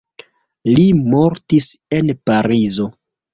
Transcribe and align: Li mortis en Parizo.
Li 0.77 0.85
mortis 1.11 1.67
en 1.99 2.11
Parizo. 2.31 2.89